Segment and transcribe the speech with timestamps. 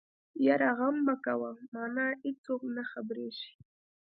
[0.45, 3.51] يره غم مکوه مانه ايڅوک نه خبرېږي.